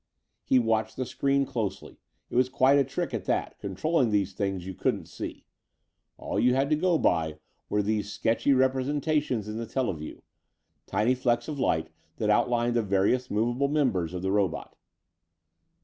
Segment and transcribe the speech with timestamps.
[0.43, 1.99] He watched the screen closely.
[2.31, 5.45] It was quite a trick, at that, controlling these things you couldn't see.
[6.17, 7.37] All you had to go by
[7.69, 10.21] were these sketchy representations in the teleview;
[10.87, 14.75] tiny flecks of light that outlined the various movable members of the robot.